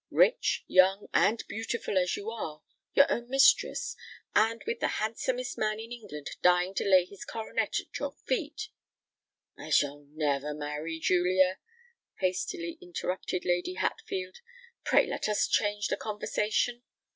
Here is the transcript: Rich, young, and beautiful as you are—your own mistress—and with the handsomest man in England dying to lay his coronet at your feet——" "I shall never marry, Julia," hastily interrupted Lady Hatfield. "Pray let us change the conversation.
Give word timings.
Rich, 0.09 0.63
young, 0.67 1.09
and 1.13 1.43
beautiful 1.47 1.95
as 1.95 2.17
you 2.17 2.31
are—your 2.31 3.05
own 3.11 3.29
mistress—and 3.29 4.63
with 4.65 4.79
the 4.79 4.87
handsomest 4.97 5.59
man 5.59 5.79
in 5.79 5.91
England 5.91 6.27
dying 6.41 6.73
to 6.73 6.89
lay 6.89 7.05
his 7.05 7.23
coronet 7.23 7.75
at 7.79 7.99
your 7.99 8.13
feet——" 8.25 8.69
"I 9.55 9.69
shall 9.69 10.07
never 10.11 10.55
marry, 10.55 10.97
Julia," 10.97 11.59
hastily 12.17 12.79
interrupted 12.81 13.45
Lady 13.45 13.75
Hatfield. 13.75 14.37
"Pray 14.83 15.05
let 15.05 15.29
us 15.29 15.47
change 15.47 15.87
the 15.89 15.97
conversation. 15.97 16.81